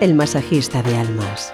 [0.00, 1.52] el masajista de almas.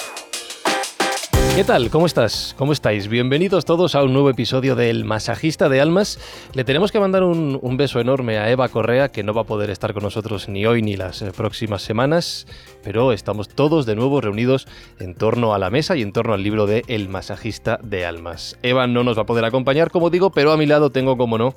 [1.57, 1.89] ¿Qué tal?
[1.89, 2.55] ¿Cómo estás?
[2.59, 3.09] ¿Cómo estáis?
[3.09, 6.19] Bienvenidos todos a un nuevo episodio del Masajista de Almas.
[6.53, 9.47] Le tenemos que mandar un, un, beso enorme a Eva Correa, que no va a
[9.47, 12.47] poder estar con nosotros ni hoy ni las eh, próximas semanas,
[12.83, 14.67] pero estamos todos de nuevo reunidos
[14.99, 18.59] en torno a la mesa y en torno al libro de El Masajista de Almas.
[18.63, 21.39] Eva no nos va a poder acompañar, como digo, pero a mi lado tengo, como
[21.39, 21.55] no,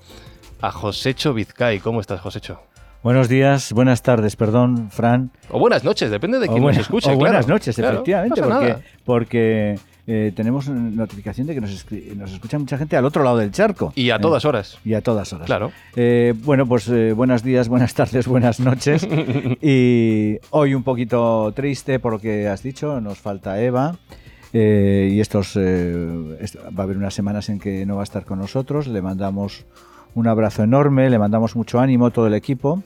[0.61, 1.79] a Josecho Vizcay.
[1.79, 2.61] ¿Cómo estás, Josecho?
[3.03, 5.31] Buenos días, buenas tardes, perdón, Fran.
[5.49, 7.11] O buenas noches, depende de quién nos escuche.
[7.11, 8.75] O buenas noches, claro, efectivamente, no porque,
[9.05, 9.75] porque
[10.07, 13.93] eh, tenemos notificación de que nos, nos, escucha mucha gente al otro lado del charco.
[13.93, 14.79] Y a todas horas.
[14.83, 15.45] Y a todas horas.
[15.45, 15.71] Claro.
[15.95, 19.07] Eh, bueno, pues eh, buenos días, buenas tardes, buenas noches.
[19.61, 23.95] y hoy un poquito triste por lo que has dicho, nos falta Eva.
[24.53, 28.87] y estos va a haber unas semanas en que no va a estar con nosotros.
[28.87, 29.65] Le mandamos
[30.17, 32.81] un abrazo enorme, le mandamos mucho ánimo a todo el equipo.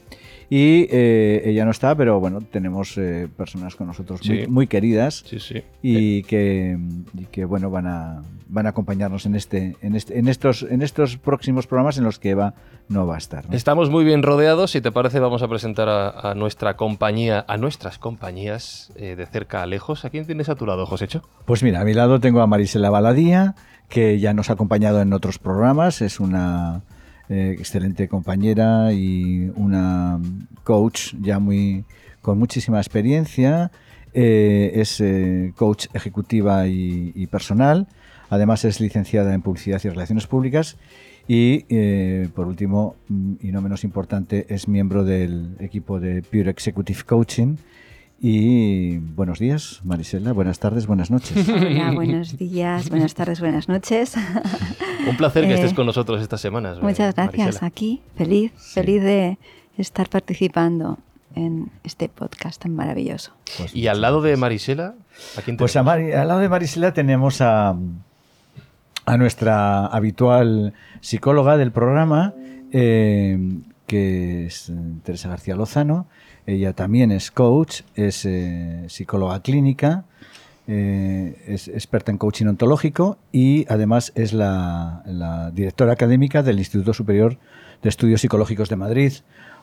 [0.49, 5.23] Y eh, ella no está, pero bueno, tenemos eh, personas con nosotros muy, muy queridas
[5.25, 5.63] sí, sí.
[5.81, 6.77] Y, que,
[7.17, 10.81] y que bueno van a, van a acompañarnos en este, en este, en estos, en
[10.81, 12.53] estos próximos programas en los que Eva
[12.89, 13.49] no va a estar.
[13.49, 13.55] ¿no?
[13.55, 14.71] Estamos muy bien rodeados.
[14.71, 19.25] Si te parece, vamos a presentar a, a nuestra compañía, a nuestras compañías eh, de
[19.27, 20.03] cerca a lejos.
[20.03, 21.23] ¿A quién tienes a tu lado, Josécho?
[21.45, 23.55] Pues mira, a mi lado tengo a Marisela Baladía,
[23.87, 26.01] que ya nos ha acompañado en otros programas.
[26.01, 26.81] Es una
[27.31, 30.19] eh, excelente compañera y una
[30.65, 31.85] coach ya muy
[32.21, 33.71] con muchísima experiencia.
[34.13, 37.87] Eh, es eh, coach ejecutiva y, personal.
[38.29, 40.75] Además es licenciada en publicidad y relaciones públicas.
[41.25, 41.61] Y
[42.35, 47.55] por último, y no menos importante, es miembro del equipo de Pure Executive Coaching
[48.21, 50.31] y buenos días, Marisela.
[50.31, 51.49] Buenas tardes, buenas noches.
[51.49, 54.15] Hola, buenos días, buenas tardes, buenas noches.
[55.09, 56.79] Un placer que eh, estés con nosotros estas semanas.
[56.81, 57.37] Muchas gracias.
[57.37, 57.67] Marisela.
[57.67, 58.73] Aquí, feliz, sí.
[58.73, 59.37] feliz de
[59.77, 60.99] estar participando
[61.33, 63.33] en este podcast tan maravilloso.
[63.57, 64.93] Pues y al lado de Marisela,
[65.37, 67.75] ¿a quién Pues a Mari, al lado de Marisela tenemos a,
[69.05, 72.35] a nuestra habitual psicóloga del programa,
[72.71, 73.39] eh,
[73.91, 74.71] que es
[75.03, 76.07] Teresa García Lozano
[76.45, 80.05] ella también es coach, es eh, psicóloga clínica,
[80.67, 86.93] eh, es experta en coaching ontológico y además es la, la, directora académica del Instituto
[86.93, 87.37] Superior
[87.81, 89.13] de Estudios Psicológicos de Madrid.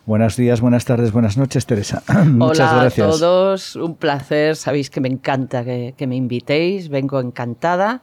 [0.06, 2.02] Buenos días, buenas tardes, buenas noches, Teresa.
[2.26, 3.06] Muchas Hola gracias.
[3.06, 4.56] a todos, un placer.
[4.56, 8.02] Sabéis que me encanta que, que me invitéis, vengo encantada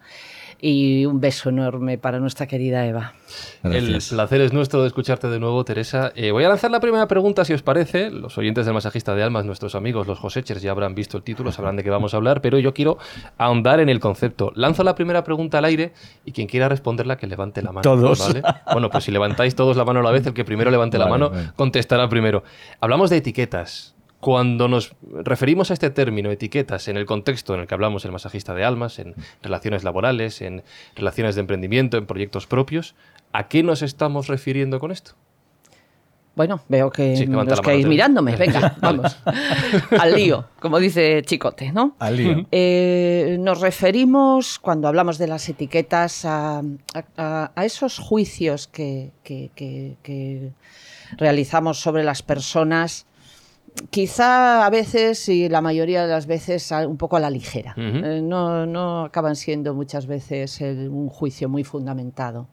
[0.61, 3.13] y un beso enorme para nuestra querida Eva.
[3.63, 4.11] Gracias.
[4.11, 6.11] El placer es nuestro de escucharte de nuevo, Teresa.
[6.15, 8.09] Eh, voy a lanzar la primera pregunta, si os parece.
[8.09, 11.51] Los oyentes del Masajista de Almas, nuestros amigos, los Josechers, ya habrán visto el título,
[11.51, 12.97] sabrán de qué vamos a hablar, pero yo quiero
[13.37, 14.51] ahondar en el concepto.
[14.55, 15.93] Lanzo la primera pregunta al aire
[16.25, 17.81] y quien quiera responderla, que levante la mano.
[17.81, 18.19] Todos.
[18.19, 18.41] ¿vale?
[18.71, 21.09] Bueno, pues si levantáis todos la mano a la vez, el que primero levante vale,
[21.09, 21.51] la mano vale.
[21.55, 22.43] contestará primero.
[22.79, 23.94] Hablamos de etiquetas.
[24.25, 28.11] Cuando nos referimos a este término, etiquetas, en el contexto en el que hablamos el
[28.11, 29.13] masajista de almas, en
[29.43, 30.63] relaciones laborales, en
[30.95, 32.95] relaciones de emprendimiento, en proyectos propios,
[33.33, 35.11] ¿a qué nos estamos refiriendo con esto?
[36.35, 38.35] Bueno, veo que sí, os quedáis mirándome.
[38.39, 39.15] Venga, vamos.
[39.99, 41.95] Al lío, como dice Chicote, ¿no?
[41.99, 42.47] Al lío.
[42.51, 46.63] Eh, nos referimos, cuando hablamos de las etiquetas, a,
[47.15, 50.49] a, a esos juicios que, que, que, que
[51.15, 53.05] realizamos sobre las personas
[53.89, 57.73] quizá a veces y la mayoría de las veces un poco a la ligera.
[57.77, 58.05] Uh -huh.
[58.05, 62.47] eh, no, no, acaban siendo muchas veces el, un juicio muy fundamentado.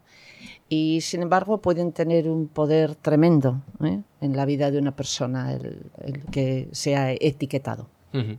[0.69, 4.01] Y sin embargo pueden tener un poder tremendo ¿eh?
[4.21, 7.89] en la vida de una persona el, el que sea etiquetado.
[8.15, 8.39] Uh -huh.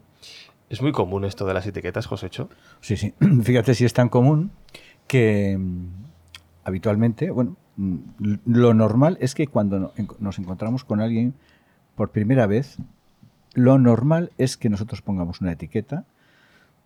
[0.69, 2.49] ¿Es muy común esto de las etiquetas, Josécho?
[2.81, 3.13] Sí, sí.
[3.43, 4.49] Fíjate si es tan común
[5.07, 5.87] que mm,
[6.63, 7.97] habitualmente, bueno, mm,
[8.45, 11.35] lo normal es que cuando nos encontramos con alguien
[11.95, 12.77] por primera vez,
[13.53, 16.05] lo normal es que nosotros pongamos una etiqueta,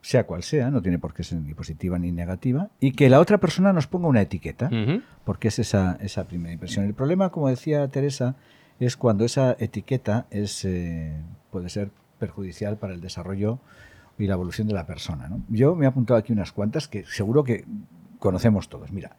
[0.02, 3.20] sea cual sea, no tiene por qué ser ni positiva ni negativa, y que la
[3.20, 5.04] otra persona nos ponga una etiqueta, uh -huh.
[5.26, 6.86] porque es esa, esa primera impresión.
[6.86, 8.36] El problema, como decía Teresa,
[8.80, 11.14] es cuando esa etiqueta es, eh,
[11.52, 11.90] puede ser
[12.20, 13.60] perjudicial para el desarrollo
[14.18, 15.28] y la evolución de la persona.
[15.28, 15.42] ¿no?
[15.50, 17.66] Yo me he apuntado aquí unas cuantas que seguro que
[18.20, 18.92] conocemos todos.
[18.92, 19.16] Mira,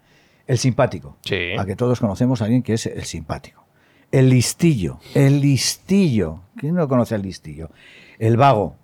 [0.46, 1.16] el simpático.
[1.24, 1.52] Sí.
[1.58, 3.64] A que todos conocemos a alguien que es el simpático.
[4.10, 6.40] El listillo, el listillo.
[6.56, 7.70] ¿Quién no conoce al listillo?
[8.18, 8.76] El vago.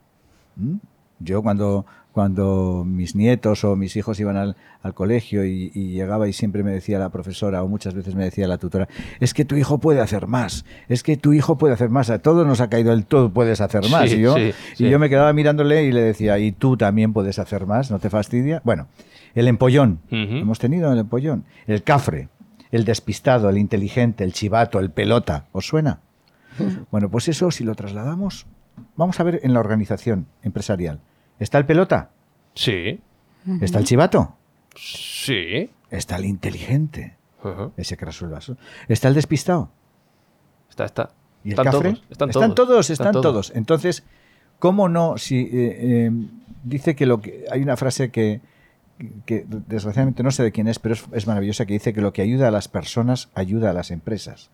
[0.57, 0.77] ¿Mm?
[1.21, 6.29] Yo cuando, cuando mis nietos o mis hijos iban al, al colegio y, y, llegaba
[6.29, 8.87] y siempre me decía la profesora o muchas veces me decía la tutora,
[9.19, 12.19] es que tu hijo puede hacer más, es que tu hijo puede hacer más, a
[12.19, 14.11] todos nos ha caído el todo puedes hacer más.
[14.11, 14.87] Sí, y, yo, sí, sí.
[14.87, 17.91] y yo me quedaba mirándole y le decía, ¿y tú también puedes hacer más?
[17.91, 18.61] ¿No te fastidia?
[18.65, 18.89] Bueno,
[19.35, 20.41] el empollón, uh -huh.
[20.43, 22.29] hemos tenido el empollón, el cafre,
[22.77, 25.47] el despistado, el inteligente, el chivato, el pelota.
[25.53, 26.01] ¿Os suena?
[26.91, 28.47] Bueno, pues eso, si lo trasladamos
[28.97, 31.01] vamos a ver en la organización empresarial.
[31.39, 32.11] ¿Está el pelota?
[32.55, 33.01] Sí,
[33.61, 34.37] ¿Está el chivato?
[34.77, 35.71] sí.
[35.91, 37.17] Está el inteligente,
[37.77, 38.57] ese que resuelve eso.
[38.89, 39.71] ¿Está el despistado?
[40.69, 41.11] Está, está.
[41.45, 41.91] ¿Y el están cafre?
[41.91, 42.03] todos.
[42.11, 42.91] Están, todos, todos.
[42.91, 43.53] están, todos.
[43.55, 44.03] Entonces,
[44.59, 45.19] ¿cómo no?
[45.19, 46.11] Si eh, eh,
[46.65, 48.41] dice que lo que hay una frase que,
[49.27, 52.13] que desgraciadamente no sé de quién es, pero es, es maravillosa que dice que lo
[52.13, 54.51] que ayuda a las personas ayuda a las empresas.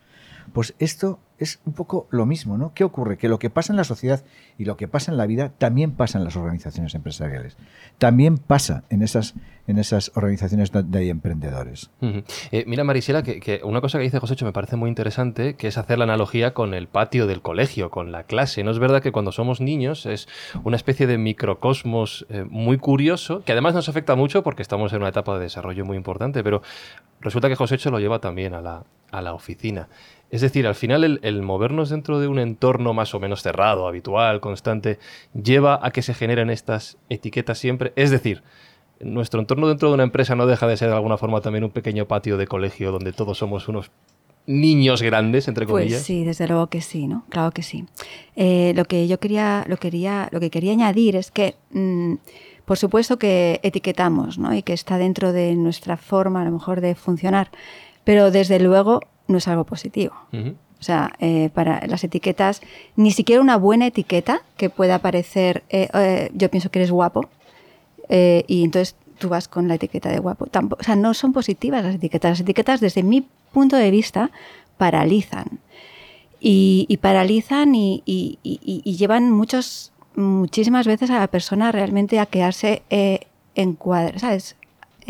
[0.53, 2.73] Pues esto es un poco lo mismo, ¿no?
[2.75, 3.17] ¿Qué ocurre?
[3.17, 4.23] Que lo que pasa en la sociedad
[4.59, 7.57] y lo que pasa en la vida también pasa en las organizaciones empresariales.
[7.97, 9.35] También pasa en esas,
[9.67, 11.91] en esas organizaciones hay emprendedores.
[12.53, 15.69] Eh, mira, Marisela, que, que una cosa que dice Josécho me parece muy interesante, que
[15.69, 18.63] es hacer la analogía con el patio del colegio, con la clase.
[18.63, 20.29] ¿No es verdad que cuando somos niños es
[20.63, 24.99] una especie de microcosmos eh, muy curioso, que además nos afecta mucho porque estamos en
[24.99, 26.61] una etapa de desarrollo muy importante, pero
[27.23, 29.89] resulta que Josécho lo lleva también a la, a la oficina.
[30.31, 33.89] Es decir, al final el, el movernos dentro de un entorno más o menos cerrado,
[33.89, 34.99] habitual, constante,
[35.35, 37.93] lleva a que se generen estas etiquetas siempre.
[37.97, 38.43] Es decir,
[39.01, 41.71] nuestro entorno dentro de una empresa no deja de ser de alguna forma también un
[41.71, 43.91] pequeño patio de colegio donde todos somos unos
[44.47, 46.01] niños grandes, entre comillas.
[46.01, 47.25] Pues sí, desde luego que sí, ¿no?
[47.29, 47.87] Claro que sí.
[48.37, 52.15] Eh, lo que yo quería, lo quería, lo que quería añadir es que, mm,
[52.65, 54.55] por supuesto que etiquetamos, ¿no?
[54.55, 57.51] Y que está dentro de nuestra forma, a lo mejor, de funcionar,
[58.05, 59.01] pero desde luego
[59.31, 60.15] no es algo positivo.
[60.81, 62.63] O sea, eh, para las etiquetas,
[62.97, 67.29] ni siquiera una buena etiqueta que pueda parecer, eh, eh, yo pienso que eres guapo,
[68.09, 70.47] y entonces tú vas con la etiqueta de guapo.
[70.47, 72.31] Tampo- o sea, no son positivas las etiquetas.
[72.33, 74.31] Las etiquetas, desde mi punto de vista,
[74.79, 75.61] paralizan.
[76.41, 82.19] Y, y paralizan y, y- y- y llevan muchos, muchísimas veces a la persona realmente
[82.19, 82.83] a quedarse
[83.55, 84.57] en cuadra, ¿sabes?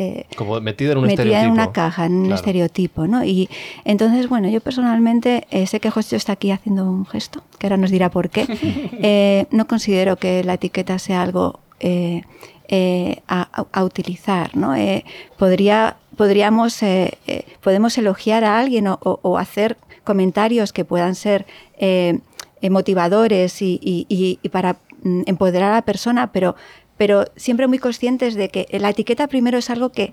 [0.03, 1.47] Eh, Como metida en un metida estereotipo.
[1.47, 3.23] en una caja, en un estereotipo, ¿no?
[3.23, 3.51] Y
[3.85, 7.77] entonces, bueno, yo personalmente eh, sé que José está aquí haciendo un gesto, que ahora
[7.77, 8.47] nos dirá por qué.
[9.03, 11.61] Eh, no considero que la etiqueta sea algo
[13.29, 14.75] a, utilizar, ¿no?
[15.39, 16.81] Podría, podríamos,
[17.63, 21.47] podemos elogiar a alguien o, o- o hacer comentarios que puedan ser
[22.71, 26.55] motivadores y, y- y- y para mm, empoderar a la persona, pero,
[27.01, 30.13] pero siempre muy conscientes de que la etiqueta primero es algo que,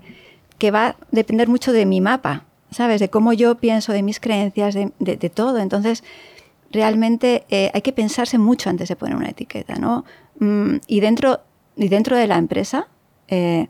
[0.56, 2.98] que va a depender mucho de mi mapa, ¿sabes?
[2.98, 5.58] De cómo yo pienso, de mis creencias, de, de- todo.
[5.58, 6.02] Entonces,
[6.72, 10.06] realmente eh, hay que pensarse mucho antes de poner una etiqueta, ¿no?
[10.40, 11.40] Mm, y, dentro,
[11.76, 12.88] y dentro de la empresa,
[13.28, 13.68] eh,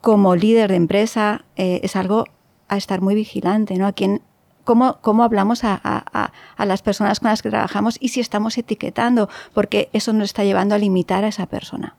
[0.00, 2.24] como líder de empresa, eh, es algo
[2.66, 3.86] a estar muy vigilante, ¿no?
[3.86, 4.22] A quién,
[4.64, 8.20] cómo, cómo hablamos a, a- a- a las personas con las que trabajamos y si
[8.20, 11.94] estamos etiquetando, porque eso nos está llevando a limitar a esa persona,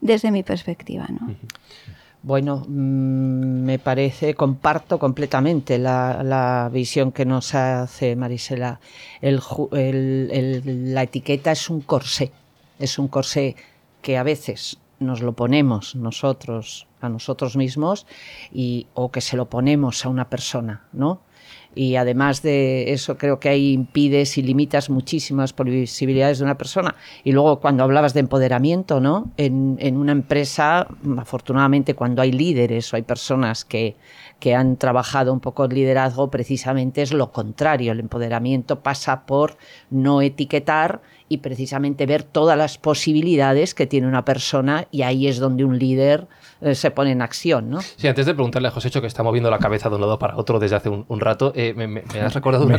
[0.00, 1.34] desde mi perspectiva, ¿no?
[2.22, 8.80] Bueno, mm, me parece, comparto completamente la, la visión que nos hace Marisela.
[9.20, 9.40] El-
[9.72, 12.32] el- la etiqueta es un corsé,
[12.80, 13.54] es un corsé
[14.02, 18.06] que a veces nos lo ponemos nosotros a nosotros mismos
[18.52, 21.20] y, o que se lo ponemos a una persona, ¿no?
[21.76, 26.94] Y además de eso, creo que ahí impides y limitas muchísimas posibilidades de una persona.
[27.22, 29.30] Y luego, cuando hablabas de empoderamiento, ¿no?
[29.36, 30.88] En, en una empresa,
[31.18, 33.94] afortunadamente, cuando hay líderes o hay personas que,
[34.40, 37.92] que han trabajado un poco el liderazgo, precisamente es lo contrario.
[37.92, 39.58] El empoderamiento pasa por
[39.90, 45.38] no etiquetar y precisamente ver todas las posibilidades que tiene una persona y ahí es
[45.38, 46.26] donde un líder
[46.60, 47.80] eh, se pone en acción, ¿no?
[47.80, 50.36] Sí, antes de preguntarle a Josécho, que está moviendo la cabeza de un lado para
[50.36, 52.74] otro desde hace un, un rato, eh, me, me- me has recordado una.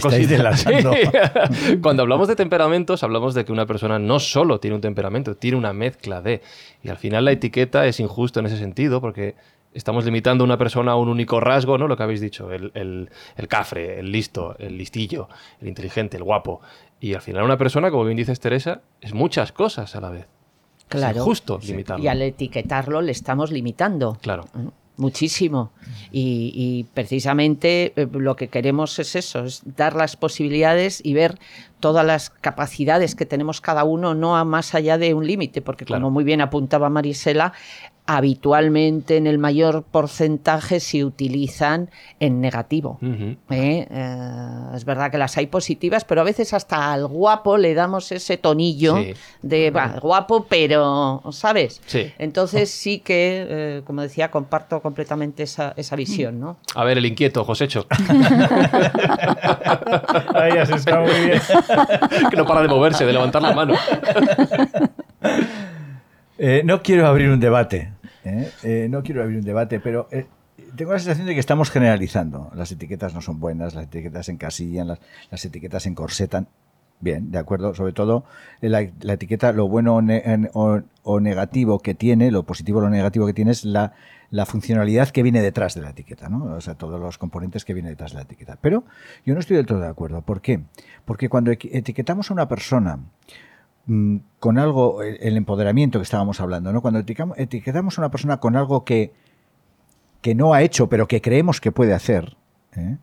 [0.58, 1.78] Sí.
[1.82, 5.58] Cuando hablamos de temperamentos, hablamos de que una persona no solo tiene un temperamento, tiene
[5.58, 6.42] una mezcla de.
[6.84, 9.36] Y al final la etiqueta es injusto en ese sentido, porque
[9.74, 11.88] estamos limitando a una persona a un único rasgo, ¿no?
[11.88, 15.28] Lo que habéis dicho, el, el- el cafre, el listo, el listillo,
[15.62, 16.62] el inteligente, el guapo.
[17.00, 20.28] Y al final una persona, como bien dices Teresa, es muchas cosas a la vez.
[20.88, 21.18] Claro.
[21.18, 22.04] Es injusto limitarlo.
[22.04, 24.18] Y al etiquetarlo le estamos limitando.
[24.22, 24.46] Claro.
[24.96, 25.72] Muchísimo.
[26.12, 31.38] Y, y precisamente eh, lo que queremos es eso, es dar las posibilidades y ver
[31.80, 35.86] todas las capacidades que tenemos cada uno, no a más allá de un límite, porque
[35.86, 36.02] Claro.
[36.02, 37.54] como muy bien apuntaba Marisela,
[38.08, 42.98] habitualmente en el mayor porcentaje se utilizan en negativo.
[43.04, 43.86] ¿eh?
[43.90, 48.12] Eh, es verdad que las hay positivas, pero a veces hasta al guapo le damos
[48.12, 49.14] ese tonillo Sí.
[49.42, 51.82] de "Va, guapo, pero, ¿sabes?
[51.86, 52.12] Sí.
[52.18, 56.58] Entonces sí que, eh, como decía, comparto completamente esa, esa visión, ¿no?
[56.76, 57.86] A ver, el inquieto, Josécho.
[60.34, 61.42] Ahí has estado muy bien.
[62.30, 63.74] que no para de moverse, de levantar la mano.
[66.38, 67.92] Eh, no quiero abrir un debate.
[68.28, 68.52] ¿Eh?
[68.64, 70.26] Eh, no quiero abrir un debate, pero eh,
[70.76, 72.52] tengo la sensación de que estamos generalizando.
[72.56, 75.00] Las etiquetas no son buenas, las etiquetas encasillan, las,
[75.32, 76.48] las etiquetas encorsetan.
[77.00, 77.76] Bien, de acuerdo.
[77.76, 78.26] Sobre todo
[78.60, 79.98] la, etiqueta, lo bueno
[80.54, 83.94] o, o- negativo que tiene, lo positivo o lo negativo que tiene es la,
[84.32, 86.46] la funcionalidad que viene detrás de la etiqueta, ¿no?
[86.56, 88.58] O sea, todos los componentes que vienen detrás de la etiqueta.
[88.62, 88.84] Pero
[89.28, 90.24] yo no estoy del todo de acuerdo.
[90.24, 90.62] ¿Por qué?
[91.06, 92.98] Porque cuando etiquetamos a una persona
[94.40, 96.82] con algo, el, empoderamiento que estábamos hablando, ¿no?
[96.82, 99.14] Cuando etiquetamos, etiquetamos a una persona con algo que,
[100.22, 102.36] que no ha hecho, pero que creemos que puede hacer,
[102.76, 102.98] ¿eh?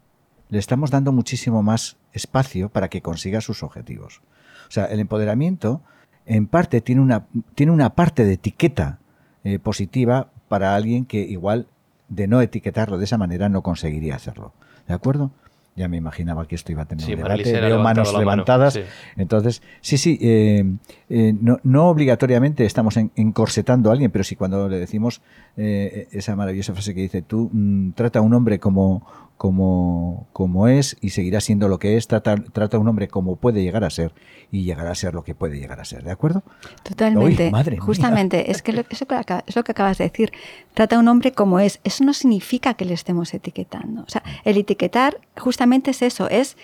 [0.50, 4.20] le estamos dando muchísimo más espacio para que consiga sus objetivos.
[4.68, 5.80] O sea, el empoderamiento,
[6.26, 8.98] en parte, tiene una, tiene una parte de etiqueta
[9.42, 11.66] eh, positiva para alguien que igual
[12.08, 14.52] de no etiquetarlo de esa manera no conseguiría hacerlo.
[14.86, 15.32] ¿De acuerdo?
[15.76, 17.60] Ya me imaginaba que esto iba a tener Sí, un debate.
[17.60, 18.74] Veo manos mano, levantadas.
[18.74, 18.82] sí.
[19.16, 20.64] Entonces, sí, sí, eh,
[21.08, 25.20] eh, no, no obligatoriamente estamos en- encorsetando a alguien, pero sí cuando le decimos
[25.56, 29.04] eh, esa maravillosa frase que dice, tú mm, trata a un hombre como,
[29.36, 33.36] como, como es y seguirá siendo lo que es, trata, trata a un hombre como
[33.36, 34.12] puede llegar a ser
[34.52, 36.42] y llegará a ser lo que puede llegar a ser, ¿de acuerdo?
[36.82, 37.46] Totalmente.
[37.46, 37.80] Uy, madre mía.
[37.80, 40.32] Justamente, es que lo, eso, que es lo que acabas de decir.
[40.74, 41.80] Trata a un hombre como es.
[41.82, 44.02] Eso no significa que le estemos etiquetando.
[44.02, 46.56] O sea, el etiquetar justamente es eso, es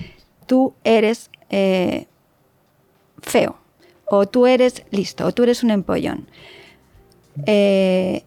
[0.47, 2.07] tú eres eh,
[3.21, 3.57] feo,
[4.07, 6.29] o tú eres listo, o tú eres un empollón.
[7.47, 8.23] Eh,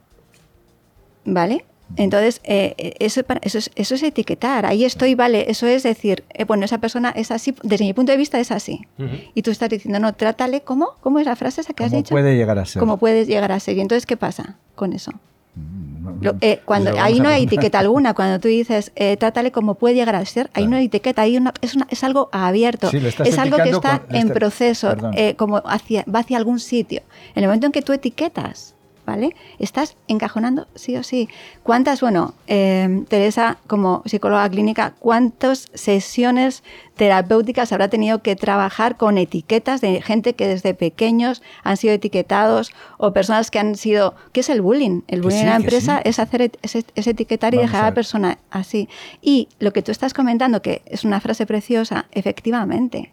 [1.26, 1.66] ¿Vale?
[1.96, 4.66] Entonces, eh, eh, eso, eso, es, eso es etiquetar.
[4.66, 5.46] Ahí estoy, vale.
[5.50, 8.52] Eso es decir, eh, bueno, esa persona es así, desde mi punto de vista es
[8.52, 8.88] así.
[9.36, 12.02] Y tú estás diciendo, no, trátale como, ¿cómo es la frase esa que has ¿Cómo
[12.02, 12.14] dicho?
[12.14, 12.80] puede llegar a ser?
[12.80, 13.78] Como puedes llegar a ser.
[13.78, 15.12] Y entonces, ¿qué pasa con eso?
[15.56, 18.14] Mm, eh, cuando, ahí no hay etiqueta alguna.
[18.16, 21.22] Cuando tú dices, eh, trátale como puede llegar a ser, ahí no hay etiqueta.
[21.22, 22.90] Ahí una- es, una- es algo abierto.
[22.90, 26.60] Sí, es algo que está con- en está- proceso, eh, como hacia, va hacia algún
[26.60, 27.02] sitio.
[27.36, 28.74] En el momento en que tú etiquetas,
[29.06, 29.36] ¿vale?
[29.60, 31.30] Estás encajonando sí o sí.
[31.64, 36.64] ¿Cuántas, bueno, eh, Teresa, como psicóloga clínica, cuántas sesiones
[36.96, 42.72] terapéuticas habrá tenido que trabajar con etiquetas de gente que desde pequeños han sido etiquetados
[42.98, 44.16] o personas que han sido...
[44.32, 45.02] ¿Qué es el bullying?
[45.08, 46.10] El bullying sí, en la empresa sí.
[46.10, 48.90] es hacer es, es etiquetar y dejar a a la persona así.
[49.22, 53.13] Y lo que tú estás comentando, que es una frase preciosa, efectivamente.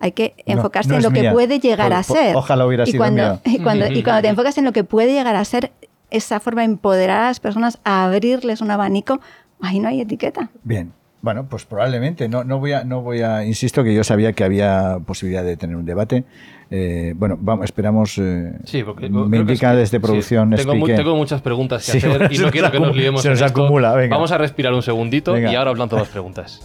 [0.00, 2.36] Hay que enfocarse no en lo que puede llegar a ser.
[2.36, 3.40] ojalá hubiera y sido cuando, mía.
[3.44, 5.72] Y cuando, y cuando te enfocas en lo que puede llegar a ser,
[6.10, 9.20] esa forma de empoderar a las personas, a abrirles un abanico,
[9.60, 10.50] ahí no hay etiqueta.
[10.64, 10.92] Bien.
[11.22, 12.28] Bueno, pues probablemente.
[12.28, 13.44] No, no voy a, no voy a.
[13.44, 16.24] Insisto que yo sabía que había posibilidad de tener un debate.
[16.70, 18.16] Eh, bueno, vamos, esperamos.
[18.18, 20.50] eh, Sí, porque me que indica es- desde sí, producción.
[20.50, 20.96] tengo, mu- explique.
[21.02, 23.22] tengo muchas preguntas que Sí, hacer y no quiero que nos liemos.
[23.22, 23.62] se en nos esto.
[23.62, 24.14] acumula, venga.
[24.14, 25.50] Vamos a respirar un segundito Venga.
[25.50, 26.60] y ahora hablan todas las preguntas.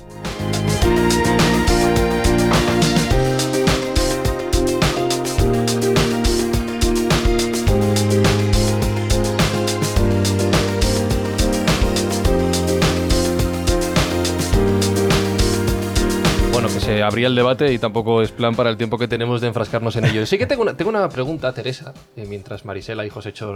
[17.12, 20.06] Abría el debate y tampoco es plan para el tiempo que tenemos de enfrascarnos en
[20.06, 20.26] ello.
[20.26, 23.56] Sí que tengo una, tengo una pregunta, Teresa, eh, mientras Marisela y José Hecho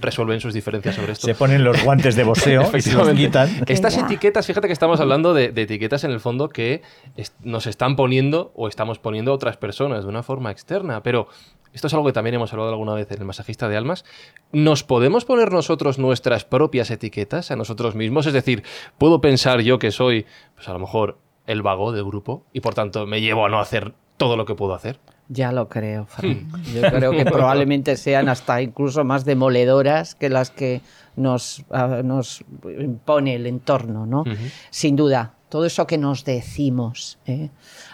[0.00, 1.26] resuelven sus diferencias sobre esto.
[1.26, 3.48] Se ponen los guantes de boxeo y se los quitan.
[3.66, 6.82] Estas etiquetas, fíjate que estamos hablando de, de etiquetas en el fondo que
[7.16, 11.28] est- nos están poniendo o estamos poniendo otras personas de una forma externa, pero
[11.72, 14.04] esto es algo que también hemos hablado alguna vez en el masajista de almas.
[14.52, 18.26] ¿Nos podemos poner nosotros nuestras propias etiquetas a nosotros mismos?
[18.26, 18.62] Es decir,
[18.96, 22.74] ¿puedo pensar yo que soy, pues a lo mejor, el vago del grupo y por
[22.74, 25.00] tanto me llevo a no hacer todo lo que puedo hacer?
[25.28, 26.48] Ya lo creo, Fran.
[26.74, 30.82] Yo creo que probablemente sean hasta incluso más demoledoras que las que
[31.16, 32.44] nos, ah, nos
[32.78, 34.24] impone el entorno, ¿no?
[34.70, 37.18] Sin duda, todo eso que nos decimos.
[37.26, 37.50] ¿eh?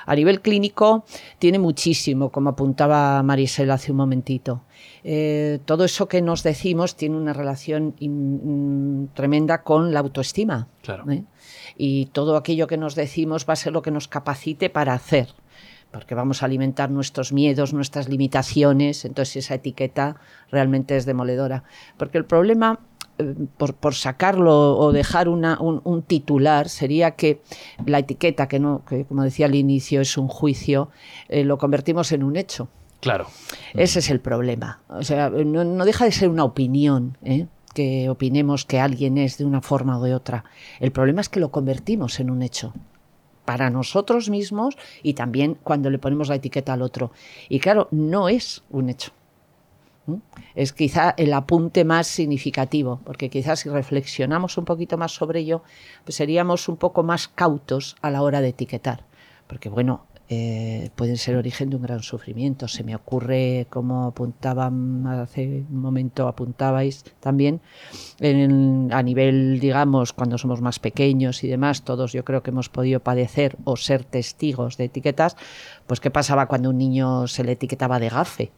[0.06, 1.04] A nivel clínico
[1.38, 4.62] tiene muchísimo, como apuntaba Marisela hace un momentito.
[5.04, 10.68] Eh, todo eso que nos decimos tiene una relación in- tremenda con la autoestima.
[10.82, 11.11] Claro.
[11.11, 11.25] ¿eh?
[11.76, 15.28] Y todo aquello que nos decimos va a ser lo que nos capacite para hacer
[15.92, 20.16] porque vamos a alimentar nuestros miedos, nuestras limitaciones, entonces esa etiqueta
[20.50, 21.62] realmente es demoledora.
[21.96, 22.80] Porque el problema,
[23.56, 27.40] por, por sacarlo o dejar una- un, un titular, sería que
[27.87, 30.90] la etiqueta, que, no, que como decía al inicio es un juicio,
[31.28, 32.68] eh, lo convertimos en un hecho.
[33.00, 33.26] Claro.
[33.75, 34.80] Ese es el problema.
[34.88, 37.47] O sea, no, no deja de ser una opinión, ¿eh?
[37.75, 40.44] que opinemos que alguien es de una forma o de otra.
[40.80, 42.73] El problema es que lo convertimos en un hecho
[43.44, 47.11] para nosotros mismos y también cuando le ponemos la etiqueta al otro.
[47.49, 49.11] Y claro, no es un hecho.
[50.54, 55.62] Es quizá el apunte más significativo, porque quizás si reflexionamos un poquito más sobre ello,
[56.04, 59.04] pues seríamos un poco más cautos a la hora de etiquetar.
[59.46, 62.66] Porque bueno, eh, pueden ser origen de un gran sufrimiento.
[62.66, 67.61] Se me ocurre, como apuntaban hace un momento, apuntabais también,
[68.20, 72.68] en- a nivel, digamos, cuando somos más pequeños y demás, todos yo creo que hemos
[72.70, 75.37] podido padecer o ser testigos de etiquetas,
[75.87, 78.52] pues qué pasaba cuando un niño se le etiquetaba de gafe.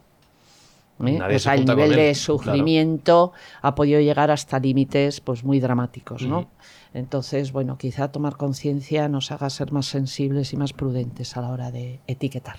[1.05, 1.19] ¿Eh?
[1.21, 2.15] O se sea, el nivel de claro.
[2.15, 6.49] sufrimiento ha podido llegar hasta límites pues muy dramáticos, ¿no?
[6.93, 11.49] Entonces, bueno, quizá tomar conciencia nos haga ser más sensibles y más prudentes a la
[11.49, 12.57] hora de etiquetar.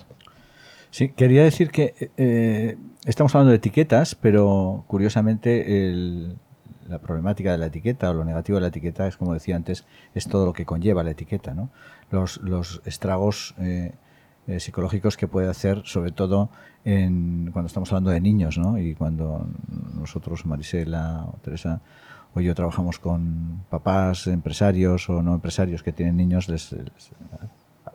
[0.91, 6.37] Sí, quería decir que eh, estamos hablando de etiquetas, pero curiosamente el-
[6.89, 9.85] la problemática de la etiqueta o lo negativo de la etiqueta es, como decía antes,
[10.15, 11.69] es todo lo que conlleva la etiqueta, ¿no?
[12.11, 13.93] Los, los estragos eh,
[14.47, 16.49] eh, psicológicos que puede hacer, sobre todo
[16.93, 18.79] en, cuando estamos hablando de niños, ¿no?
[18.79, 19.47] Y cuando
[19.99, 21.81] nosotros, Marisela o Teresa
[22.35, 27.11] o yo trabajamos con papás, empresarios o no empresarios que tienen niños, les, les-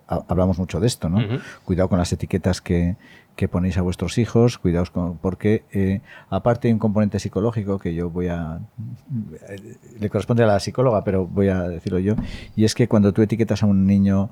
[0.07, 1.19] ha- hablamos mucho de esto, ¿no?
[1.65, 2.95] Cuidado con las etiquetas que,
[3.35, 7.93] que ponéis a vuestros hijos, cuidaos con, porque eh, aparte hay un componente psicológico que
[7.95, 8.59] yo voy a
[9.50, 12.15] eh, le corresponde a la psicóloga, pero voy a decirlo yo,
[12.55, 14.29] y es que cuando tú etiquetas a un niño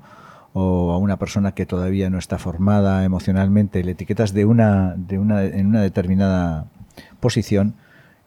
[0.52, 5.18] o a una persona que todavía no está formada emocionalmente, le etiquetas de una, de
[5.18, 6.66] una, en una determinada
[7.20, 7.74] posición,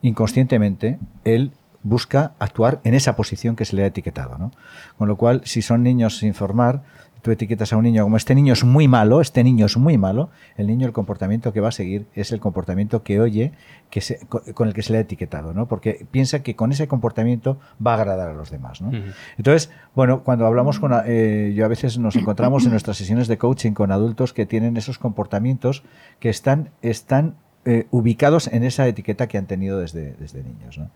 [0.02, 1.52] inconscientemente él
[1.84, 4.38] busca actuar en esa posición que se le ha etiquetado.
[4.38, 4.52] ¿no?
[4.98, 6.82] Con lo cual, si son niños sin formar,
[7.26, 9.98] tú etiquetas a un niño como este niño es muy malo, este niño es muy
[9.98, 13.52] malo, el niño el comportamiento que va a seguir es el comportamiento que oye,
[13.90, 15.68] que se- con el que se le ha etiquetado, ¿no?
[15.68, 18.80] porque piensa que con ese comportamiento va a agradar a los demás.
[18.84, 18.92] ¿no?
[19.38, 23.40] Entonces, bueno, cuando hablamos con, eh, yo a veces nos encontramos en nuestras sesiones de
[23.40, 25.82] coaching con adultos que tienen esos comportamientos
[26.20, 30.78] que están, están eh, ubicados en esa etiqueta que han tenido desde, desde niños.
[30.78, 30.92] ¿no?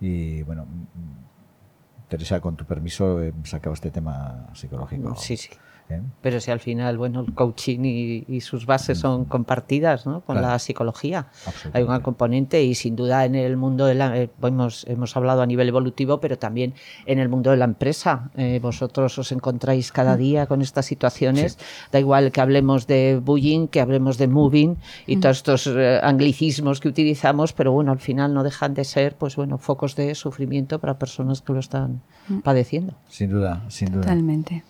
[0.00, 5.16] Y bueno, mm, Teresa, con tu permiso, he sacado este tema psicológico.
[5.16, 5.48] Sí, sí.
[5.90, 6.00] ¿Eh?
[6.22, 10.20] Pero si al final, bueno, el coaching y, y sus bases son compartidas ¿no?
[10.22, 10.48] con Claro.
[10.52, 11.26] la psicología.
[11.72, 14.16] Hay un componente y sin duda en el mundo de la...
[14.18, 16.74] eh, hemos, hemos hablado a nivel evolutivo, pero también
[17.06, 18.30] en el mundo de la empresa.
[18.36, 21.58] Eh, vosotros os encontráis cada día con estas situaciones.
[21.92, 26.80] Da igual que hablemos de bullying, que hablemos de moving y todos estos eh, anglicismos
[26.80, 30.78] que utilizamos, pero bueno, al final no dejan de ser, pues bueno, focos de sufrimiento
[30.78, 32.00] para personas que lo están
[32.42, 32.94] padeciendo.
[33.08, 34.02] Sin duda, sin duda.
[34.02, 34.64] Totalmente.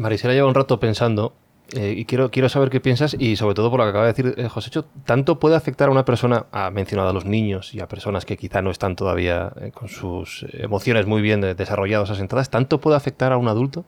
[0.00, 1.34] Marisela lleva un rato pensando
[1.72, 4.12] eh, y quiero, quiero saber qué piensas y sobre todo por lo que acaba de
[4.12, 7.80] decir eh, Josécho, ¿tanto puede afectar a una persona, ha mencionado a los niños y
[7.80, 12.50] a personas que quizá no están todavía eh, con sus emociones muy bien desarrolladas, asentadas,
[12.50, 13.84] ¿tanto puede afectar a un adulto?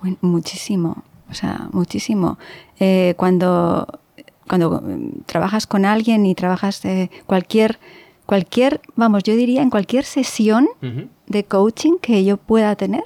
[0.00, 2.38] Bueno, muchísimo, o sea, muchísimo.
[2.80, 3.86] Eh, cuando
[4.48, 6.82] cuando mm, trabajas con alguien y trabajas
[7.26, 7.78] cualquier,
[8.26, 10.68] cualquier, vamos, yo diría en cualquier sesión
[11.26, 13.04] de coaching que yo pueda tener,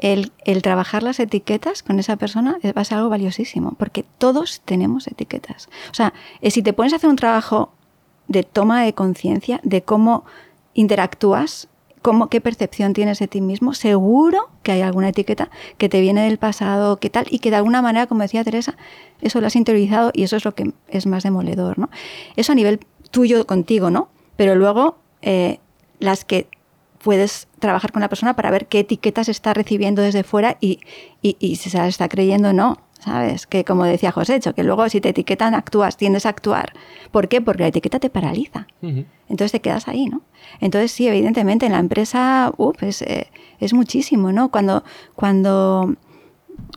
[0.00, 0.32] el,
[0.62, 5.68] trabajar las etiquetas con esa persona va a ser algo valiosísimo, porque todos tenemos etiquetas.
[5.90, 7.72] O sea, eh, si te pones a hacer un trabajo
[8.28, 10.24] de toma de conciencia de cómo
[10.74, 11.68] interactúas,
[12.02, 16.22] cómo, qué percepción tienes de ti mismo, seguro que hay alguna etiqueta que te viene
[16.22, 18.76] del pasado, que tal, y que de alguna manera, como decía Teresa,
[19.20, 21.90] eso lo has interiorizado y eso es lo que es más demoledor, ¿no?
[22.36, 22.80] Eso a nivel
[23.10, 24.08] tuyo contigo, ¿no?
[24.36, 25.58] Pero luego eh,
[25.98, 26.48] las que
[27.08, 30.80] puedes trabajar con la persona para ver qué etiquetas está recibiendo desde fuera y,
[31.22, 32.76] y, y si se las está creyendo o no.
[32.98, 33.46] ¿Sabes?
[33.46, 36.74] Que como decía José, que luego si te etiquetan actúas, tiendes a actuar.
[37.10, 37.40] ¿Por qué?
[37.40, 38.66] Porque la etiqueta te paraliza.
[38.82, 40.20] Entonces te quedas ahí, ¿no?
[40.60, 44.50] Entonces sí, evidentemente en la empresa eh, es muchísimo, ¿no?
[44.50, 45.94] Cuando, cuando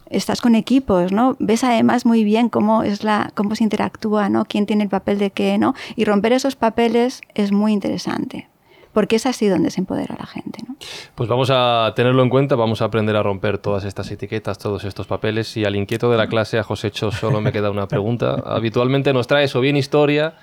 [0.10, 1.36] estás con equipos, ¿no?
[1.40, 4.46] Ves además muy bien cómo es la, cómo se interactúa, ¿no?
[4.46, 5.74] Quién tiene el papel de qué, ¿no?
[5.98, 8.51] Y romper esos papeles es muy interesante.
[8.94, 10.76] Porque es así donde se empodera a la gente, ¿no?
[11.16, 14.84] Pues vamos a tenerlo en cuenta, vamos a aprender a romper todas estas etiquetas, todos
[14.84, 15.56] estos papeles.
[15.58, 18.36] Y al inquieto de la clase, a Josécho, solo me queda una pregunta.
[18.46, 20.36] Habitualmente nos traes o bien historia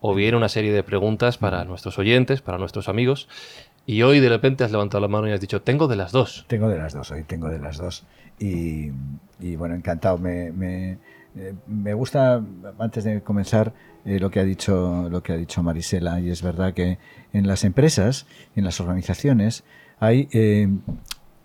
[0.00, 3.28] o bien una serie de preguntas para nuestros oyentes, para nuestros amigos.
[3.86, 6.44] Y hoy de repente has levantado la mano y has dicho, tengo de las dos.
[6.48, 8.04] Tengo de las dos, hoy tengo de las dos.
[8.38, 8.90] Y,
[9.40, 10.18] y bueno, encantado.
[10.18, 10.98] Me, me,
[11.36, 12.42] eh, me gusta,
[12.78, 13.72] antes de comenzar,
[14.04, 16.20] eh, lo, que ha dicho, lo que ha dicho Marisela.
[16.20, 16.98] Y es verdad que
[17.32, 19.64] en las empresas, en las organizaciones,
[19.98, 20.68] hay eh,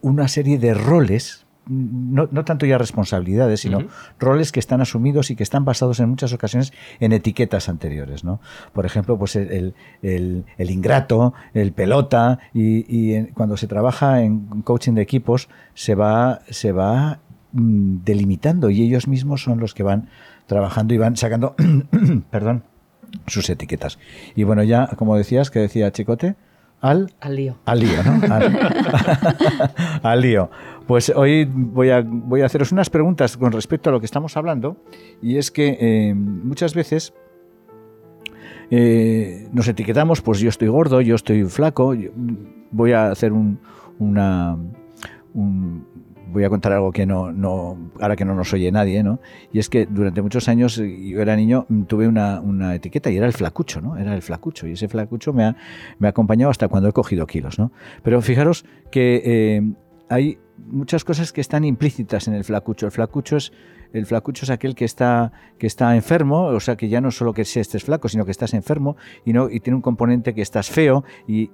[0.02, 1.46] una serie de roles.
[1.68, 3.78] No, no tanto ya responsabilidades, sino
[4.20, 8.24] roles que están asumidos y que están basados en muchas ocasiones en etiquetas anteriores.
[8.24, 8.42] ¿no?
[8.74, 14.64] Por ejemplo, pues el, el- ingrato, el pelota, y, y en- cuando se trabaja en
[14.64, 17.20] coaching de equipos se va, se va
[17.54, 20.08] delimitando y ellos mismos son los que van
[20.48, 21.56] trabajando y van sacando,
[22.32, 22.64] perdón,
[23.28, 24.00] sus etiquetas.
[24.36, 26.36] Y bueno, ya, como decías, que decía Chicote,
[26.82, 27.58] al Al lío.
[27.66, 28.34] al lío, ¿no?
[28.34, 28.60] Al,
[30.04, 30.50] al lío.
[30.88, 34.36] Pues hoy voy a, voy a haceros unas preguntas con respecto a lo que estamos
[34.36, 34.78] hablando
[35.22, 37.14] y es que eh, muchas veces
[38.70, 42.12] eh, nos etiquetamos, pues yo estoy gordo, yo estoy flaco, yo-
[42.72, 43.60] voy a hacer un,
[44.00, 44.58] una...
[45.34, 45.86] un-
[46.32, 49.20] voy a contar algo que no, ahora que no nos oye nadie, ¿no?
[49.52, 53.10] Y es que durante muchos años, eh, yo era niño, mm, tuve una, una etiqueta
[53.10, 53.98] y era el flacucho, ¿no?
[53.98, 54.68] Era el flacucho.
[54.68, 55.56] Y ese flacucho me ha,
[56.00, 57.72] me ha acompañado hasta cuando he cogido kilos, ¿no?
[58.04, 59.74] Pero fijaros que eh,
[60.10, 62.86] hay muchas cosas que están implícitas en el flacucho.
[62.86, 63.52] El flacucho es
[63.94, 67.34] el flacucho es aquel que está que está enfermo, o sea que ya no solo
[67.34, 70.70] que estés flaco, sino que estás enfermo y no y tiene un componente que estás
[70.70, 71.50] feo y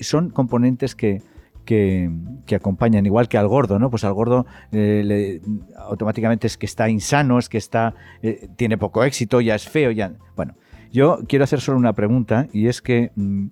[0.00, 1.22] son componentes que
[1.68, 3.90] que, acompañan, igual que al gordo, ¿no?
[3.90, 5.42] Pues al gordo eh,
[5.76, 9.90] automáticamente es que está insano, es que está eh, tiene poco éxito, ya es feo,
[9.90, 10.14] ya.
[10.34, 10.54] Bueno,
[10.90, 13.48] yo quiero hacer solo una pregunta y es que mm,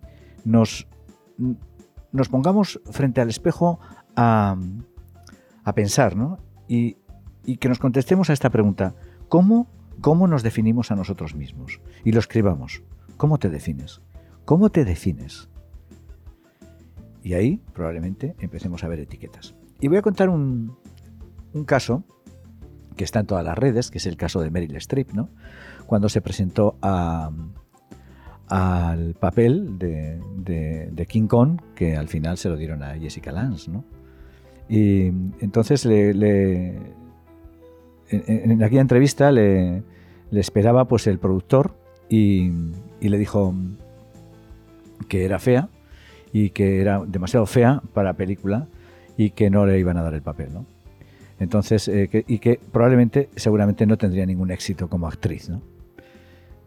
[0.46, 0.88] nos
[1.36, 1.52] mm,
[2.12, 3.80] nos pongamos frente al espejo
[4.16, 4.56] a,
[5.64, 6.38] a pensar, ¿no?
[6.68, 6.96] Y,
[7.44, 8.94] y que nos contestemos a esta pregunta.
[9.28, 9.68] ¿Cómo,
[10.00, 11.82] ¿Cómo nos definimos a nosotros mismos?
[12.02, 12.82] Y lo escribamos.
[13.18, 14.00] ¿Cómo te defines?
[14.46, 15.50] ¿Cómo te defines?
[17.26, 19.56] Y ahí probablemente empecemos a ver etiquetas.
[19.80, 20.76] Y voy a contar un,
[21.54, 22.04] un caso
[22.94, 25.28] que está en todas las redes, que es el caso de Meryl Streep, ¿no?
[25.86, 27.32] Cuando se presentó a,
[28.46, 30.20] al papel de,
[30.92, 33.84] de- King Kong, que al final se lo dieron a Jessica Lange, ¿no?
[34.68, 35.06] Y
[35.40, 36.10] entonces le,
[38.08, 39.82] en aquella entrevista le,
[40.30, 41.76] le esperaba pues el productor
[42.08, 42.52] y,
[43.00, 43.52] y le dijo
[45.08, 45.70] que era fea
[46.38, 48.68] y que era demasiado fea para la película
[49.16, 50.66] y que no le iban a dar el papel, ¿no?
[51.40, 55.62] Entonces, eh, que- y que probablemente, seguramente no tendría ningún éxito como actriz, ¿no?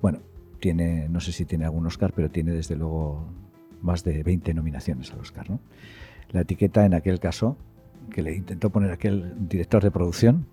[0.01, 0.19] Bueno,
[0.59, 3.25] tiene, no sé si tiene algún Oscar, pero tiene desde luego
[3.83, 5.59] más de 20 nominaciones al Oscar, ¿no?
[6.31, 7.55] La etiqueta en aquel caso,
[8.11, 10.47] que le intentó poner aquel director de producción,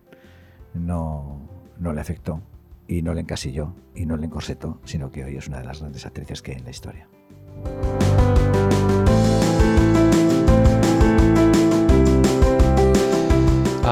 [0.74, 1.40] no,
[1.81, 2.42] no le afectó
[2.87, 5.81] y no le encasilló y no le encorsetó, sino que hoy es una de las
[5.81, 7.09] grandes actrices que hay en la historia.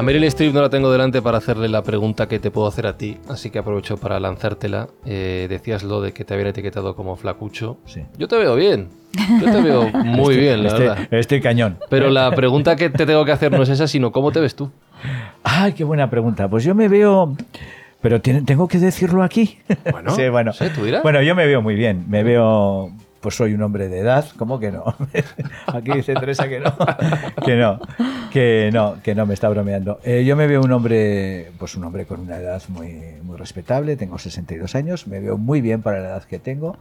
[0.04, 2.96] Meryl Streep no la tengo delante para hacerle la pregunta que te puedo hacer a
[2.96, 4.88] ti, así que aprovecho para lanzártela.
[5.04, 7.78] Eh, decías lo de que te habían etiquetado como flacucho.
[7.86, 8.02] Sí.
[8.18, 8.88] Yo te veo bien.
[9.40, 11.08] Yo te veo muy bien, la Este- verdad.
[11.10, 11.78] Estoy cañón.
[11.90, 14.54] Pero la pregunta que te tengo que hacer no es esa, sino cómo te ves
[14.54, 14.70] tú.
[15.42, 16.48] Ay, qué buena pregunta.
[16.48, 17.36] Pues yo me veo.
[18.00, 19.58] Pero tengo que decirlo aquí.
[19.90, 20.48] Bueno, sí, bueno.
[20.50, 21.02] no sé, tú dirás.
[21.02, 22.04] Bueno, yo me veo muy bien.
[22.08, 22.90] Me veo.
[23.24, 24.26] Pues soy un hombre de edad.
[24.36, 24.84] ¿Cómo que no?
[25.68, 26.76] Aquí dice Teresa que no.
[27.42, 27.80] Que no.
[28.30, 29.98] Que no, que no me está bromeando.
[30.04, 31.50] Eh, yo me veo un hombre.
[31.58, 33.96] Pues un hombre con una edad muy, muy respetable.
[33.96, 35.06] Tengo 62 años.
[35.06, 36.76] Me veo muy bien para la edad que tengo.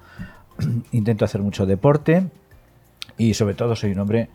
[0.91, 2.25] Intento hacer mucho deporte.
[3.17, 4.27] Y sobre todo soy un hombre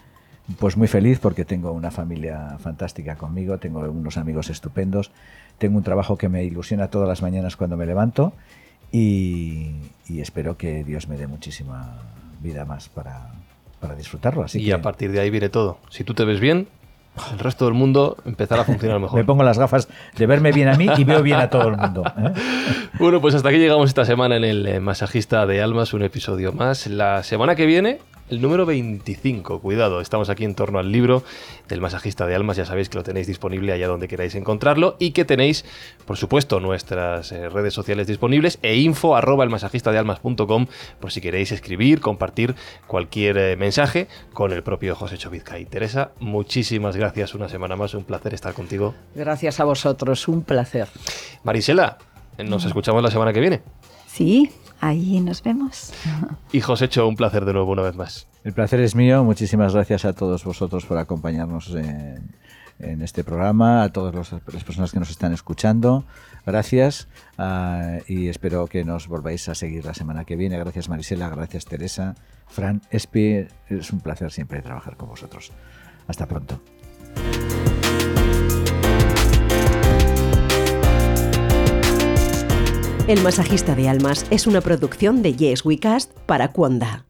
[0.58, 5.10] pues muy feliz porque tengo una familia fantástica conmigo, tengo unos amigos estupendos,
[5.58, 8.32] tengo un trabajo que me ilusiona todas las mañanas cuando me levanto
[8.92, 9.70] y,
[10.08, 11.98] y espero que Dios me dé muchísima
[12.40, 13.32] vida más para,
[13.80, 14.42] para disfrutarlo.
[14.42, 15.78] Así y que a partir de ahí viene todo.
[15.90, 16.68] Si tú te ves bien,
[17.32, 19.16] el resto del mundo empezará a funcionar mejor.
[19.18, 21.76] me pongo las gafas de verme bien a mí y veo bien a todo el
[21.76, 22.04] mundo.
[22.06, 22.32] ¿eh?
[22.98, 26.52] Bueno, pues hasta aquí llegamos esta semana en el eh, Masajista de Almas, un episodio
[26.52, 26.86] más.
[26.86, 27.98] La semana que viene,
[28.30, 29.60] el número 25.
[29.60, 31.22] Cuidado, estamos aquí en torno al libro
[31.68, 32.56] del Masajista de Almas.
[32.56, 35.64] Ya sabéis que lo tenéis disponible allá donde queráis encontrarlo y que tenéis,
[36.06, 40.66] por supuesto, nuestras eh, redes sociales disponibles e info arroba elmasajistadealmas.com
[41.00, 42.54] por si queréis escribir, compartir
[42.86, 45.58] cualquier eh, mensaje con el propio José Chovizca.
[45.58, 47.94] Y Teresa, muchísimas gracias una semana más.
[47.94, 48.94] Un placer estar contigo.
[49.14, 50.88] Gracias a vosotros, un placer.
[51.44, 51.98] Marisela,
[52.38, 53.62] nos escuchamos la semana que viene.
[54.10, 55.92] Sí, ahí nos vemos.
[56.52, 58.26] Y Josécho, un placer de nuevo una vez más.
[58.42, 59.22] El placer es mío.
[59.22, 62.34] Muchísimas gracias a todos vosotros por acompañarnos en,
[62.78, 66.04] en este programa, a todas los- las personas que nos están escuchando.
[66.46, 70.58] Gracias ah, y espero que nos volváis a seguir la semana que viene.
[70.58, 72.14] Gracias Marisela, gracias Teresa,
[72.46, 73.46] Fran, Espi.
[73.68, 75.52] Es un placer siempre trabajar con vosotros.
[76.06, 76.58] Hasta pronto.
[83.08, 87.07] El masajista de almas es una producción de Yes We Cast para Cuonda.